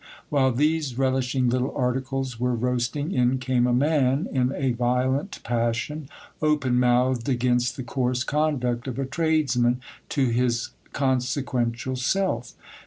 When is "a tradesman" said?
8.97-9.79